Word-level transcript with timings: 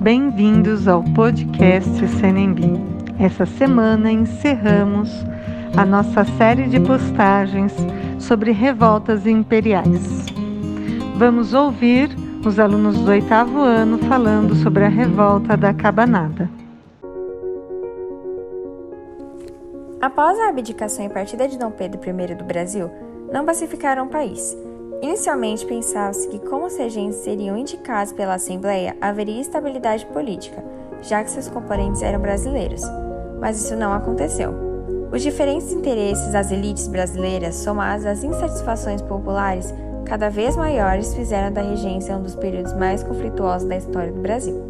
Bem-vindos 0.00 0.86
ao 0.86 1.02
podcast 1.02 1.90
Senembi. 2.20 2.72
Essa 3.18 3.44
semana 3.44 4.12
encerramos 4.12 5.10
a 5.76 5.84
nossa 5.84 6.24
série 6.24 6.68
de 6.68 6.78
postagens 6.78 7.74
sobre 8.16 8.52
revoltas 8.52 9.26
imperiais. 9.26 10.24
Vamos 11.16 11.52
ouvir 11.52 12.10
os 12.46 12.60
alunos 12.60 12.96
do 13.00 13.10
oitavo 13.10 13.58
ano 13.58 13.98
falando 13.98 14.54
sobre 14.54 14.84
a 14.84 14.88
revolta 14.88 15.56
da 15.56 15.74
Cabanada. 15.74 16.48
Após 20.00 20.38
a 20.38 20.50
abdicação 20.50 21.06
e 21.06 21.08
partida 21.08 21.48
de 21.48 21.58
Dom 21.58 21.72
Pedro 21.72 22.00
I 22.08 22.34
do 22.36 22.44
Brasil, 22.44 22.88
não 23.32 23.44
pacificaram 23.44 24.06
o 24.06 24.08
país. 24.08 24.56
Inicialmente 25.00 25.64
pensava-se 25.64 26.26
que, 26.26 26.40
como 26.40 26.66
os 26.66 26.76
regentes 26.76 27.18
seriam 27.18 27.56
indicados 27.56 28.12
pela 28.12 28.34
Assembleia, 28.34 28.96
haveria 29.00 29.40
estabilidade 29.40 30.04
política, 30.06 30.64
já 31.02 31.22
que 31.22 31.30
seus 31.30 31.48
componentes 31.48 32.02
eram 32.02 32.20
brasileiros. 32.20 32.82
Mas 33.40 33.62
isso 33.62 33.76
não 33.76 33.92
aconteceu. 33.92 34.52
Os 35.12 35.22
diferentes 35.22 35.72
interesses 35.72 36.32
das 36.32 36.50
elites 36.50 36.88
brasileiras, 36.88 37.54
somados 37.54 38.04
às 38.04 38.24
insatisfações 38.24 39.00
populares 39.00 39.72
cada 40.04 40.28
vez 40.28 40.56
maiores, 40.56 41.14
fizeram 41.14 41.52
da 41.52 41.62
regência 41.62 42.16
um 42.16 42.22
dos 42.22 42.34
períodos 42.34 42.72
mais 42.72 43.02
conflituosos 43.02 43.68
da 43.68 43.76
história 43.76 44.10
do 44.10 44.20
Brasil. 44.20 44.60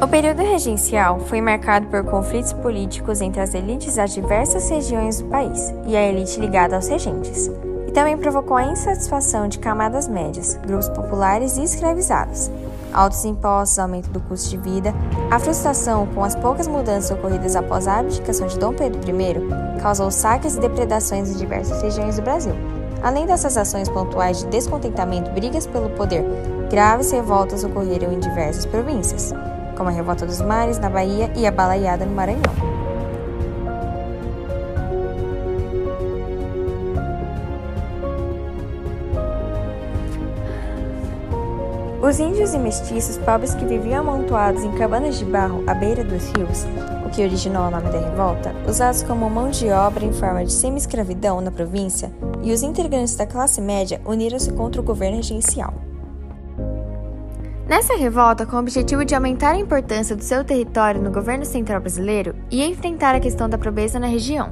O 0.00 0.06
período 0.06 0.42
regencial 0.42 1.18
foi 1.18 1.40
marcado 1.40 1.88
por 1.88 2.04
conflitos 2.04 2.52
políticos 2.52 3.20
entre 3.20 3.40
as 3.40 3.52
elites 3.52 3.96
das 3.96 4.14
diversas 4.14 4.70
regiões 4.70 5.20
do 5.20 5.28
país 5.28 5.74
e 5.88 5.96
a 5.96 6.06
elite 6.06 6.38
ligada 6.38 6.76
aos 6.76 6.86
regentes, 6.86 7.50
e 7.84 7.90
também 7.90 8.16
provocou 8.16 8.56
a 8.56 8.62
insatisfação 8.62 9.48
de 9.48 9.58
camadas 9.58 10.06
médias, 10.06 10.54
grupos 10.64 10.88
populares 10.90 11.56
e 11.56 11.64
escravizados. 11.64 12.48
Altos 12.92 13.24
impostos, 13.24 13.80
aumento 13.80 14.08
do 14.10 14.20
custo 14.20 14.50
de 14.50 14.56
vida, 14.58 14.94
a 15.32 15.38
frustração 15.40 16.06
com 16.14 16.22
as 16.22 16.36
poucas 16.36 16.68
mudanças 16.68 17.10
ocorridas 17.10 17.56
após 17.56 17.88
a 17.88 17.98
abdicação 17.98 18.46
de 18.46 18.56
Dom 18.56 18.74
Pedro 18.74 19.00
I 19.00 19.80
causou 19.80 20.12
saques 20.12 20.54
e 20.54 20.60
depredações 20.60 21.28
em 21.28 21.36
diversas 21.36 21.82
regiões 21.82 22.14
do 22.14 22.22
Brasil. 22.22 22.54
Além 23.02 23.26
dessas 23.26 23.56
ações 23.56 23.88
pontuais 23.88 24.38
de 24.38 24.46
descontentamento 24.46 25.32
brigas 25.32 25.66
pelo 25.66 25.90
poder, 25.90 26.24
graves 26.70 27.10
revoltas 27.10 27.64
ocorreram 27.64 28.12
em 28.12 28.20
diversas 28.20 28.64
províncias 28.64 29.34
como 29.78 29.88
a 29.88 29.92
Revolta 29.92 30.26
dos 30.26 30.40
Mares 30.40 30.78
na 30.78 30.90
Bahia 30.90 31.30
e 31.36 31.46
a 31.46 31.52
Balaiada 31.52 32.04
no 32.04 32.12
Maranhão. 32.12 32.42
Os 42.02 42.18
índios 42.18 42.54
e 42.54 42.58
mestiços 42.58 43.18
pobres 43.18 43.54
que 43.54 43.64
viviam 43.64 44.00
amontoados 44.00 44.64
em 44.64 44.72
cabanas 44.72 45.18
de 45.18 45.24
barro 45.24 45.62
à 45.66 45.74
beira 45.74 46.02
dos 46.02 46.24
rios, 46.32 46.64
o 47.04 47.10
que 47.10 47.22
originou 47.22 47.68
o 47.68 47.70
nome 47.70 47.90
da 47.90 47.98
revolta, 47.98 48.54
usados 48.66 49.02
como 49.02 49.28
mão 49.28 49.50
de 49.50 49.70
obra 49.70 50.04
em 50.04 50.12
forma 50.12 50.44
de 50.44 50.52
semi-escravidão 50.52 51.40
na 51.40 51.50
província, 51.50 52.10
e 52.42 52.50
os 52.50 52.62
integrantes 52.62 53.14
da 53.14 53.26
classe 53.26 53.60
média 53.60 54.00
uniram-se 54.06 54.50
contra 54.52 54.80
o 54.80 54.84
governo 54.84 55.18
regencial. 55.18 55.87
Nessa 57.68 57.94
revolta, 57.96 58.46
com 58.46 58.56
o 58.56 58.60
objetivo 58.60 59.04
de 59.04 59.14
aumentar 59.14 59.50
a 59.50 59.58
importância 59.58 60.16
do 60.16 60.24
seu 60.24 60.42
território 60.42 61.02
no 61.02 61.10
governo 61.10 61.44
central 61.44 61.82
brasileiro 61.82 62.34
e 62.50 62.64
enfrentar 62.64 63.14
a 63.14 63.20
questão 63.20 63.46
da 63.46 63.58
pobreza 63.58 64.00
na 64.00 64.06
região. 64.06 64.50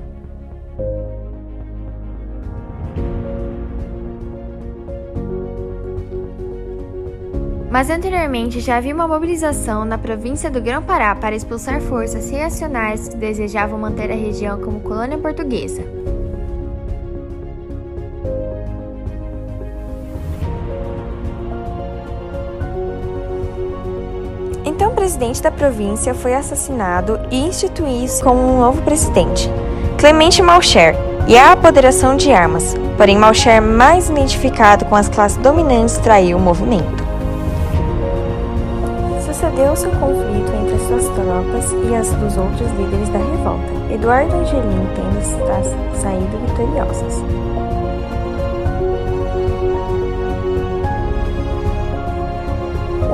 Mas 7.70 7.88
anteriormente 7.88 8.60
já 8.60 8.76
havia 8.76 8.94
uma 8.94 9.08
mobilização 9.08 9.86
na 9.86 9.96
província 9.96 10.50
do 10.50 10.60
Grão-Pará 10.60 11.14
para 11.14 11.34
expulsar 11.34 11.80
forças 11.80 12.28
reacionárias 12.28 13.08
que 13.08 13.16
desejavam 13.16 13.78
manter 13.78 14.10
a 14.10 14.14
região 14.14 14.60
como 14.60 14.80
colônia 14.80 15.16
portuguesa. 15.16 16.05
Presidente 25.06 25.40
da 25.40 25.52
província 25.52 26.12
foi 26.12 26.34
assassinado 26.34 27.20
e 27.30 27.38
instituído 27.46 28.12
como 28.24 28.40
um 28.40 28.58
novo 28.58 28.82
presidente, 28.82 29.48
Clemente 29.98 30.42
Malcher, 30.42 30.96
e 31.28 31.38
a 31.38 31.52
apoderação 31.52 32.16
de 32.16 32.32
armas. 32.32 32.74
Porém, 32.96 33.16
Malcher, 33.16 33.62
mais 33.62 34.10
identificado 34.10 34.84
com 34.86 34.96
as 34.96 35.08
classes 35.08 35.38
dominantes, 35.38 35.96
traiu 35.98 36.38
o 36.38 36.40
movimento. 36.40 37.06
Sucedeu-se 39.24 39.86
o 39.86 39.90
conflito 39.92 40.52
entre 40.60 40.74
as 40.74 40.82
suas 40.88 41.04
tropas 41.14 41.70
e 41.88 41.94
as 41.94 42.10
dos 42.10 42.36
outros 42.36 42.68
líderes 42.72 43.08
da 43.10 43.18
revolta, 43.18 43.94
Eduardo 43.94 44.34
Angelim 44.34 44.88
tendo 44.96 46.02
saído 46.02 46.36
vitoriosos. 46.48 47.22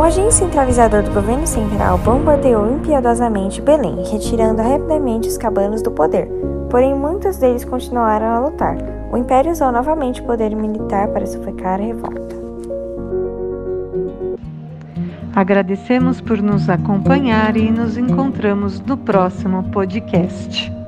O 0.03 0.05
agente 0.05 0.35
centralizador 0.35 1.05
do 1.05 1.13
governo 1.13 1.47
central 1.47 1.97
bombardeou 1.97 2.69
impiedosamente 2.75 3.63
Belém, 3.63 4.03
retirando 4.11 4.61
rapidamente 4.61 5.29
os 5.29 5.39
cabanos 5.39 5.81
do 5.81 5.93
poder. 5.93 6.29
Porém, 6.69 6.93
muitos 6.93 7.37
deles 7.37 7.65
continuaram 7.65 8.27
a 8.27 8.41
lutar. 8.41 8.77
O 9.13 9.17
império 9.17 9.53
usou 9.53 9.71
novamente 9.71 10.21
o 10.21 10.25
poder 10.25 10.57
militar 10.57 11.07
para 11.07 11.25
sufocar 11.25 11.79
a 11.79 11.85
revolta. 11.85 12.35
Agradecemos 15.37 16.21
por 16.21 16.43
nos 16.43 16.69
acompanhar 16.69 17.57
e 17.57 17.71
nos 17.71 17.97
encontramos 17.97 18.81
no 18.81 18.97
próximo 18.97 19.63
podcast. 19.71 20.82